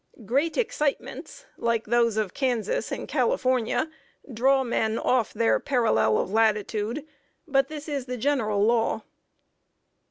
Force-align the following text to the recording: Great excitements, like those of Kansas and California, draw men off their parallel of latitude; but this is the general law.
Great 0.25 0.57
excitements, 0.57 1.45
like 1.59 1.85
those 1.85 2.17
of 2.17 2.33
Kansas 2.33 2.91
and 2.91 3.07
California, 3.07 3.87
draw 4.33 4.63
men 4.63 4.97
off 4.97 5.31
their 5.31 5.59
parallel 5.59 6.17
of 6.17 6.31
latitude; 6.31 7.05
but 7.47 7.67
this 7.67 7.87
is 7.87 8.07
the 8.07 8.17
general 8.17 8.63
law. 8.65 9.03